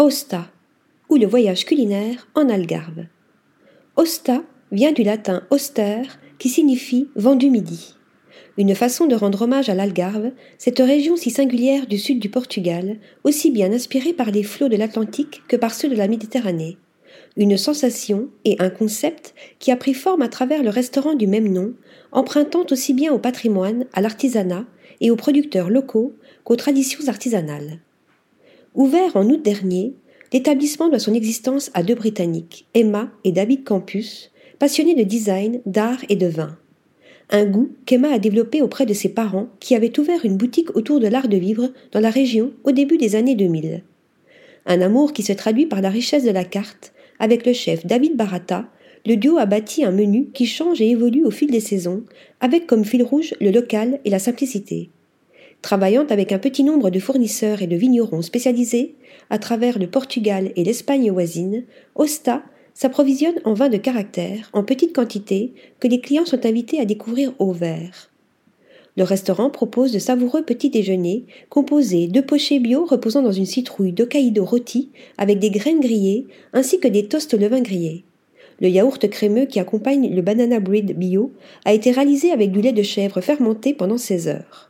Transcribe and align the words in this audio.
Osta, 0.00 0.50
ou 1.10 1.16
le 1.16 1.26
voyage 1.26 1.66
culinaire 1.66 2.26
en 2.34 2.48
Algarve. 2.48 3.04
Osta 3.96 4.42
vient 4.72 4.92
du 4.92 5.02
latin 5.02 5.42
auster, 5.50 6.00
qui 6.38 6.48
signifie 6.48 7.08
vent 7.16 7.36
du 7.36 7.50
midi. 7.50 7.96
Une 8.56 8.74
façon 8.74 9.04
de 9.04 9.14
rendre 9.14 9.42
hommage 9.42 9.68
à 9.68 9.74
l'Algarve, 9.74 10.30
cette 10.56 10.78
région 10.78 11.16
si 11.16 11.28
singulière 11.28 11.86
du 11.86 11.98
sud 11.98 12.18
du 12.18 12.30
Portugal, 12.30 12.96
aussi 13.24 13.50
bien 13.50 13.74
inspirée 13.74 14.14
par 14.14 14.30
les 14.30 14.42
flots 14.42 14.70
de 14.70 14.76
l'Atlantique 14.76 15.42
que 15.48 15.56
par 15.56 15.74
ceux 15.74 15.90
de 15.90 15.96
la 15.96 16.08
Méditerranée. 16.08 16.78
Une 17.36 17.58
sensation 17.58 18.30
et 18.46 18.56
un 18.58 18.70
concept 18.70 19.34
qui 19.58 19.70
a 19.70 19.76
pris 19.76 19.92
forme 19.92 20.22
à 20.22 20.28
travers 20.28 20.62
le 20.62 20.70
restaurant 20.70 21.12
du 21.12 21.26
même 21.26 21.52
nom, 21.52 21.74
empruntant 22.10 22.64
aussi 22.70 22.94
bien 22.94 23.12
au 23.12 23.18
patrimoine, 23.18 23.84
à 23.92 24.00
l'artisanat 24.00 24.64
et 25.02 25.10
aux 25.10 25.16
producteurs 25.16 25.68
locaux 25.68 26.14
qu'aux 26.44 26.56
traditions 26.56 27.06
artisanales. 27.06 27.80
Ouvert 28.76 29.16
en 29.16 29.28
août 29.28 29.42
dernier, 29.42 29.94
l'établissement 30.32 30.88
doit 30.88 31.00
son 31.00 31.12
existence 31.12 31.72
à 31.74 31.82
deux 31.82 31.96
Britanniques, 31.96 32.66
Emma 32.74 33.10
et 33.24 33.32
David 33.32 33.64
Campus, 33.64 34.30
passionnés 34.60 34.94
de 34.94 35.02
design, 35.02 35.60
d'art 35.66 35.98
et 36.08 36.14
de 36.14 36.28
vin. 36.28 36.56
Un 37.30 37.46
goût 37.46 37.70
qu'Emma 37.84 38.12
a 38.12 38.18
développé 38.20 38.62
auprès 38.62 38.86
de 38.86 38.94
ses 38.94 39.08
parents 39.08 39.48
qui 39.58 39.74
avaient 39.74 39.98
ouvert 39.98 40.24
une 40.24 40.36
boutique 40.36 40.76
autour 40.76 41.00
de 41.00 41.08
l'art 41.08 41.26
de 41.26 41.36
vivre 41.36 41.72
dans 41.90 42.00
la 42.00 42.10
région 42.10 42.52
au 42.62 42.70
début 42.70 42.96
des 42.96 43.16
années 43.16 43.34
2000. 43.34 43.82
Un 44.66 44.80
amour 44.80 45.12
qui 45.12 45.24
se 45.24 45.32
traduit 45.32 45.66
par 45.66 45.80
la 45.80 45.90
richesse 45.90 46.24
de 46.24 46.30
la 46.30 46.44
carte, 46.44 46.92
avec 47.18 47.46
le 47.46 47.52
chef 47.52 47.84
David 47.86 48.16
Barata, 48.16 48.68
le 49.04 49.16
duo 49.16 49.38
a 49.38 49.46
bâti 49.46 49.84
un 49.84 49.90
menu 49.90 50.28
qui 50.32 50.46
change 50.46 50.80
et 50.80 50.90
évolue 50.90 51.24
au 51.24 51.32
fil 51.32 51.50
des 51.50 51.60
saisons, 51.60 52.04
avec 52.40 52.68
comme 52.68 52.84
fil 52.84 53.02
rouge 53.02 53.34
le 53.40 53.50
local 53.50 53.98
et 54.04 54.10
la 54.10 54.20
simplicité. 54.20 54.90
Travaillant 55.62 56.06
avec 56.08 56.32
un 56.32 56.38
petit 56.38 56.64
nombre 56.64 56.90
de 56.90 56.98
fournisseurs 56.98 57.60
et 57.60 57.66
de 57.66 57.76
vignerons 57.76 58.22
spécialisés, 58.22 58.94
à 59.28 59.38
travers 59.38 59.78
le 59.78 59.86
Portugal 59.86 60.52
et 60.56 60.64
l'Espagne 60.64 61.10
voisine, 61.10 61.64
Osta 61.94 62.42
s'approvisionne 62.72 63.40
en 63.44 63.52
vin 63.52 63.68
de 63.68 63.76
caractère, 63.76 64.48
en 64.54 64.64
petite 64.64 64.94
quantité, 64.94 65.52
que 65.78 65.88
les 65.88 66.00
clients 66.00 66.24
sont 66.24 66.46
invités 66.46 66.80
à 66.80 66.86
découvrir 66.86 67.34
au 67.38 67.52
verre. 67.52 68.10
Le 68.96 69.04
restaurant 69.04 69.50
propose 69.50 69.92
de 69.92 69.98
savoureux 69.98 70.42
petits 70.42 70.70
déjeuners 70.70 71.24
composés 71.48 72.08
de 72.08 72.20
pochés 72.20 72.58
bio 72.58 72.84
reposant 72.86 73.22
dans 73.22 73.32
une 73.32 73.46
citrouille 73.46 73.92
d'Hokkaido 73.92 74.44
rôti 74.44 74.90
avec 75.16 75.38
des 75.38 75.50
graines 75.50 75.80
grillées 75.80 76.26
ainsi 76.52 76.80
que 76.80 76.88
des 76.88 77.06
toasts 77.06 77.38
levain 77.38 77.60
grillé. 77.60 78.04
Le 78.60 78.68
yaourt 78.68 79.08
crémeux 79.08 79.46
qui 79.46 79.60
accompagne 79.60 80.14
le 80.14 80.22
banana 80.22 80.58
bread 80.58 80.96
bio 80.98 81.32
a 81.64 81.72
été 81.72 81.92
réalisé 81.92 82.30
avec 82.30 82.50
du 82.50 82.60
lait 82.60 82.72
de 82.72 82.82
chèvre 82.82 83.20
fermenté 83.20 83.74
pendant 83.74 83.96
16 83.96 84.28
heures. 84.28 84.69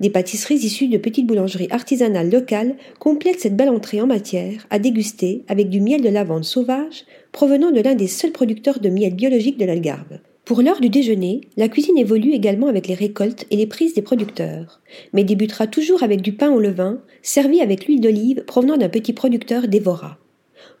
Des 0.00 0.10
pâtisseries 0.10 0.56
issues 0.56 0.88
de 0.88 0.98
petites 0.98 1.26
boulangeries 1.26 1.68
artisanales 1.70 2.30
locales 2.30 2.76
complètent 2.98 3.40
cette 3.40 3.56
belle 3.56 3.70
entrée 3.70 4.00
en 4.00 4.06
matière 4.06 4.66
à 4.70 4.78
déguster 4.78 5.42
avec 5.48 5.68
du 5.68 5.80
miel 5.80 6.02
de 6.02 6.08
lavande 6.08 6.44
sauvage 6.44 7.04
provenant 7.32 7.70
de 7.70 7.80
l'un 7.80 7.94
des 7.94 8.06
seuls 8.06 8.32
producteurs 8.32 8.80
de 8.80 8.88
miel 8.88 9.14
biologique 9.14 9.58
de 9.58 9.64
l'Algarve. 9.64 10.18
Pour 10.44 10.62
l'heure 10.62 10.80
du 10.80 10.90
déjeuner, 10.90 11.40
la 11.56 11.68
cuisine 11.68 11.98
évolue 11.98 12.32
également 12.32 12.68
avec 12.68 12.86
les 12.86 12.94
récoltes 12.94 13.46
et 13.50 13.56
les 13.56 13.66
prises 13.66 13.94
des 13.94 14.02
producteurs, 14.02 14.80
mais 15.12 15.24
débutera 15.24 15.66
toujours 15.66 16.04
avec 16.04 16.22
du 16.22 16.34
pain 16.34 16.52
au 16.52 16.60
levain, 16.60 17.02
servi 17.20 17.60
avec 17.60 17.86
l'huile 17.86 18.00
d'olive 18.00 18.44
provenant 18.44 18.76
d'un 18.76 18.88
petit 18.88 19.12
producteur 19.12 19.66
d'Evora. 19.66 20.18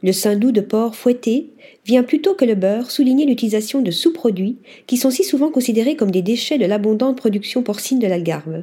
Le 0.02 0.12
sein 0.12 0.36
doux 0.36 0.52
de 0.52 0.60
porc 0.60 0.94
fouetté 0.94 1.50
vient 1.84 2.04
plutôt 2.04 2.34
que 2.34 2.44
le 2.44 2.54
beurre 2.54 2.92
souligner 2.92 3.26
l'utilisation 3.26 3.82
de 3.82 3.90
sous-produits 3.90 4.58
qui 4.86 4.96
sont 4.96 5.10
si 5.10 5.24
souvent 5.24 5.50
considérés 5.50 5.96
comme 5.96 6.12
des 6.12 6.22
déchets 6.22 6.58
de 6.58 6.66
l'abondante 6.66 7.16
production 7.16 7.62
porcine 7.62 7.98
de 7.98 8.06
l'Algarve. 8.06 8.62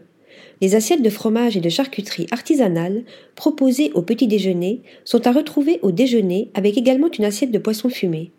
Les 0.61 0.75
assiettes 0.75 1.02
de 1.02 1.09
fromage 1.09 1.58
et 1.58 1.61
de 1.61 1.69
charcuterie 1.69 2.27
artisanale 2.31 3.03
proposées 3.36 3.91
au 3.94 4.02
petit 4.02 4.27
déjeuner 4.27 4.81
sont 5.03 5.27
à 5.27 5.31
retrouver 5.31 5.80
au 5.81 5.91
déjeuner 5.91 6.50
avec 6.53 6.77
également 6.77 7.11
une 7.11 7.25
assiette 7.25 7.52
de 7.52 7.58
poisson 7.58 7.89
fumé. 7.89 8.31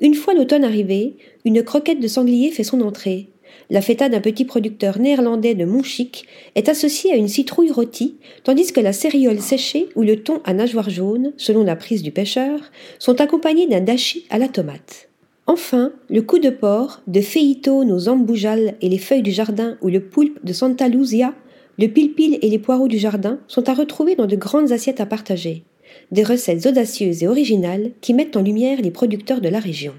Une 0.00 0.14
fois 0.14 0.34
l'automne 0.34 0.64
arrivé, 0.64 1.16
une 1.44 1.62
croquette 1.62 2.00
de 2.00 2.08
sanglier 2.08 2.50
fait 2.50 2.64
son 2.64 2.80
entrée. 2.80 3.28
La 3.68 3.82
feta 3.82 4.08
d'un 4.08 4.20
petit 4.20 4.44
producteur 4.44 4.98
néerlandais 4.98 5.54
de 5.54 5.64
Montchic 5.64 6.26
est 6.54 6.68
associée 6.68 7.12
à 7.12 7.16
une 7.16 7.28
citrouille 7.28 7.70
rôtie, 7.70 8.16
tandis 8.42 8.72
que 8.72 8.80
la 8.80 8.92
céréole 8.92 9.40
séchée 9.40 9.88
ou 9.94 10.02
le 10.02 10.16
thon 10.16 10.40
à 10.44 10.54
nageoire 10.54 10.90
jaune, 10.90 11.32
selon 11.36 11.62
la 11.62 11.76
prise 11.76 12.02
du 12.02 12.10
pêcheur, 12.10 12.58
sont 12.98 13.20
accompagnés 13.20 13.66
d'un 13.66 13.80
dashi 13.80 14.24
à 14.30 14.38
la 14.38 14.48
tomate. 14.48 15.08
Enfin, 15.46 15.92
le 16.08 16.22
coup 16.22 16.38
de 16.38 16.50
porc, 16.50 17.02
de 17.06 17.20
Feito 17.20 17.84
nos 17.84 18.08
amboujales 18.08 18.74
et 18.80 18.88
les 18.88 18.98
feuilles 18.98 19.22
du 19.22 19.32
jardin 19.32 19.76
ou 19.82 19.88
le 19.88 20.00
poulpe 20.00 20.38
de 20.44 20.52
Santa 20.52 20.88
Luzia 20.88 21.34
le 21.80 21.88
pile-pile 21.88 22.38
et 22.42 22.50
les 22.50 22.58
poireaux 22.58 22.88
du 22.88 22.98
jardin 22.98 23.40
sont 23.48 23.70
à 23.70 23.74
retrouver 23.74 24.14
dans 24.14 24.26
de 24.26 24.36
grandes 24.36 24.70
assiettes 24.70 25.00
à 25.00 25.06
partager. 25.06 25.64
Des 26.12 26.22
recettes 26.22 26.66
audacieuses 26.66 27.22
et 27.22 27.26
originales 27.26 27.92
qui 28.02 28.12
mettent 28.12 28.36
en 28.36 28.42
lumière 28.42 28.82
les 28.82 28.90
producteurs 28.90 29.40
de 29.40 29.48
la 29.48 29.60
région. 29.60 29.94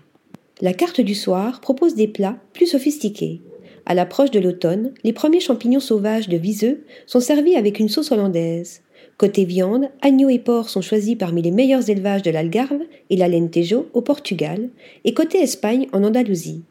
La 0.62 0.74
carte 0.74 1.02
du 1.02 1.16
soir 1.16 1.59
propose 1.59 1.96
des 1.96 2.08
plats 2.08 2.38
plus 2.53 2.68
sophistiqués. 2.68 3.42
À 3.88 3.96
l'approche 3.96 4.30
de 4.30 4.40
l'automne, 4.40 4.94
les 5.03 5.12
premiers 5.12 5.40
champignons 5.40 5.80
sauvages 5.80 6.30
de 6.30 6.38
Viseux 6.38 6.84
sont 7.08 7.19
servis 7.19 7.56
avec 7.56 7.80
une 7.80 7.90
sauce 7.90 8.12
hollandaise. 8.12 8.84
Côté 9.18 9.44
viande, 9.44 9.90
agneaux 10.03 10.30
et 10.30 10.38
porcs 10.38 10.69
sont 10.69 10.81
choisis 10.81 11.16
parmi 11.16 11.42
les 11.42 11.50
meilleurs 11.50 11.90
élevages 11.90 12.22
de 12.22 12.30
l'Algarve 12.30 12.81
et 13.09 13.16
l'Alentejo 13.16 13.88
au 13.94 14.02
Portugal, 14.02 14.69
et 15.03 15.16
côté 15.16 15.40
Espagne 15.40 15.88
en 15.94 16.03
Andalousie. 16.03 16.62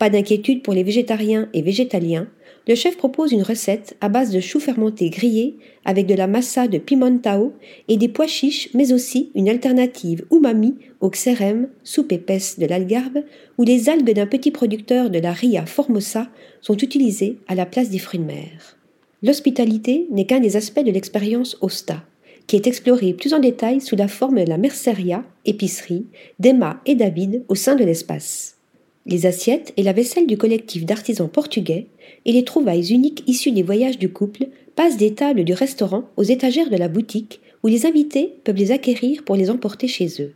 Pas 0.00 0.08
d'inquiétude 0.08 0.62
pour 0.62 0.72
les 0.72 0.82
végétariens 0.82 1.50
et 1.52 1.60
végétaliens, 1.60 2.26
le 2.66 2.74
chef 2.74 2.96
propose 2.96 3.32
une 3.32 3.42
recette 3.42 3.98
à 4.00 4.08
base 4.08 4.30
de 4.30 4.40
choux 4.40 4.58
fermentés 4.58 5.10
grillés 5.10 5.56
avec 5.84 6.06
de 6.06 6.14
la 6.14 6.26
massa 6.26 6.68
de 6.68 6.78
pimentao 6.78 7.52
et 7.86 7.98
des 7.98 8.08
pois 8.08 8.26
chiches, 8.26 8.70
mais 8.72 8.94
aussi 8.94 9.30
une 9.34 9.50
alternative 9.50 10.24
umami 10.32 10.76
au 11.02 11.10
xérem, 11.10 11.68
soupe 11.84 12.12
épaisse 12.12 12.58
de 12.58 12.64
l'Algarve, 12.64 13.22
où 13.58 13.62
les 13.62 13.90
algues 13.90 14.14
d'un 14.14 14.24
petit 14.24 14.50
producteur 14.50 15.10
de 15.10 15.18
la 15.18 15.32
Ria 15.32 15.66
Formosa 15.66 16.30
sont 16.62 16.78
utilisées 16.78 17.36
à 17.46 17.54
la 17.54 17.66
place 17.66 17.90
des 17.90 17.98
fruits 17.98 18.20
de 18.20 18.24
mer. 18.24 18.78
L'hospitalité 19.22 20.06
n'est 20.10 20.24
qu'un 20.24 20.40
des 20.40 20.56
aspects 20.56 20.82
de 20.82 20.92
l'expérience 20.92 21.58
Osta, 21.60 22.02
qui 22.46 22.56
est 22.56 22.66
explorée 22.66 23.12
plus 23.12 23.34
en 23.34 23.38
détail 23.38 23.82
sous 23.82 23.96
la 23.96 24.08
forme 24.08 24.42
de 24.42 24.48
la 24.48 24.56
merceria, 24.56 25.26
épicerie, 25.44 26.06
d'Emma 26.38 26.80
et 26.86 26.94
David 26.94 27.44
au 27.48 27.54
sein 27.54 27.76
de 27.76 27.84
l'espace. 27.84 28.59
Les 29.06 29.26
assiettes 29.26 29.72
et 29.76 29.82
la 29.82 29.92
vaisselle 29.92 30.26
du 30.26 30.36
collectif 30.36 30.84
d'artisans 30.84 31.28
portugais 31.28 31.86
et 32.26 32.32
les 32.32 32.44
trouvailles 32.44 32.92
uniques 32.92 33.24
issues 33.26 33.52
des 33.52 33.62
voyages 33.62 33.98
du 33.98 34.12
couple 34.12 34.48
passent 34.76 34.98
des 34.98 35.14
tables 35.14 35.44
du 35.44 35.54
restaurant 35.54 36.04
aux 36.16 36.22
étagères 36.22 36.70
de 36.70 36.76
la 36.76 36.88
boutique 36.88 37.40
où 37.62 37.68
les 37.68 37.86
invités 37.86 38.34
peuvent 38.44 38.56
les 38.56 38.72
acquérir 38.72 39.24
pour 39.24 39.36
les 39.36 39.50
emporter 39.50 39.88
chez 39.88 40.08
eux. 40.20 40.34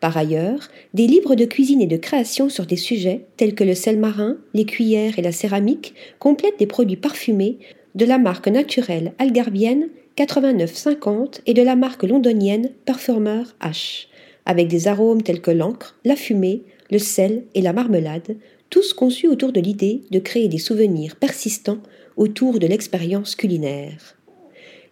Par 0.00 0.16
ailleurs, 0.16 0.68
des 0.92 1.06
livres 1.06 1.34
de 1.34 1.44
cuisine 1.44 1.80
et 1.80 1.86
de 1.86 1.96
création 1.96 2.48
sur 2.48 2.66
des 2.66 2.76
sujets 2.76 3.26
tels 3.36 3.54
que 3.54 3.64
le 3.64 3.74
sel 3.74 3.98
marin, 3.98 4.38
les 4.54 4.64
cuillères 4.64 5.18
et 5.18 5.22
la 5.22 5.32
céramique 5.32 5.94
complètent 6.18 6.58
des 6.58 6.66
produits 6.66 6.96
parfumés 6.96 7.58
de 7.94 8.04
la 8.04 8.18
marque 8.18 8.48
naturelle 8.48 9.12
algarvienne 9.18 9.88
8950 10.18 11.42
et 11.46 11.54
de 11.54 11.62
la 11.62 11.76
marque 11.76 12.04
londonienne 12.04 12.70
Performer 12.84 13.42
H, 13.60 14.06
avec 14.46 14.68
des 14.68 14.88
arômes 14.88 15.22
tels 15.22 15.40
que 15.40 15.50
l'encre, 15.50 15.96
la 16.04 16.16
fumée, 16.16 16.62
le 16.90 16.98
sel 16.98 17.44
et 17.54 17.62
la 17.62 17.72
marmelade, 17.72 18.36
tous 18.70 18.92
conçus 18.92 19.28
autour 19.28 19.52
de 19.52 19.60
l'idée 19.60 20.02
de 20.10 20.18
créer 20.18 20.48
des 20.48 20.58
souvenirs 20.58 21.16
persistants 21.16 21.78
autour 22.16 22.58
de 22.58 22.66
l'expérience 22.66 23.34
culinaire. 23.36 24.16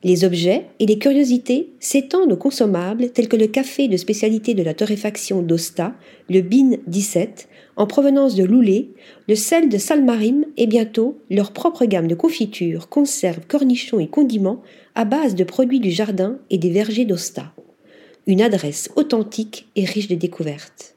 Les 0.05 0.25
objets 0.25 0.67
et 0.81 0.87
les 0.87 0.99
curiosités 0.99 1.71
s'étendent 1.79 2.33
aux 2.33 2.37
consommables 2.37 3.11
tels 3.11 3.29
que 3.29 3.37
le 3.37 3.47
café 3.47 3.87
de 3.87 3.97
spécialité 3.97 4.55
de 4.55 4.65
la 4.65 4.75
torréfaction 4.75 5.43
d'Osta, 5.43 5.95
le 6.29 6.41
BIN 6.41 6.79
17, 6.89 7.49
en 7.77 7.87
provenance 7.87 8.35
de 8.35 8.43
Loulé, 8.43 8.91
le 9.29 9.37
sel 9.37 9.69
de 9.69 9.79
Salmarim 9.79 10.45
et 10.57 10.67
bientôt 10.67 11.19
leur 11.31 11.53
propre 11.53 11.85
gamme 11.85 12.09
de 12.09 12.17
confitures, 12.17 12.89
conserves, 12.89 13.47
cornichons 13.47 14.01
et 14.01 14.09
condiments 14.09 14.63
à 14.97 15.05
base 15.05 15.37
de 15.37 15.45
produits 15.45 15.81
du 15.81 15.93
jardin 15.93 16.39
et 16.51 16.59
des 16.59 16.71
vergers 16.71 17.05
d'Osta. 17.05 17.53
Une 18.27 18.43
adresse 18.43 18.91
authentique 18.97 19.69
et 19.77 19.85
riche 19.85 20.09
de 20.09 20.17
découvertes. 20.17 20.97